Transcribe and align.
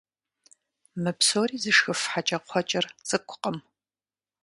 Мы 1.01 1.11
псори 1.19 1.57
зышхыф 1.63 2.01
хьэкӀэкхъуэкӀэр 2.11 2.85
цӀыкӀукъым. 3.07 3.57